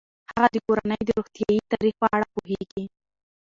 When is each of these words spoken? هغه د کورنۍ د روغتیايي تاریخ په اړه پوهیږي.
هغه 0.29 0.47
د 0.55 0.57
کورنۍ 0.65 1.01
د 1.05 1.09
روغتیايي 1.17 1.61
تاریخ 1.71 1.95
په 2.01 2.07
اړه 2.15 2.25
پوهیږي. 2.33 2.85